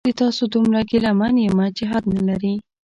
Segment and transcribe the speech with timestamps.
[0.07, 2.53] د تاسو دومره ګیله من یمه چې حد نلري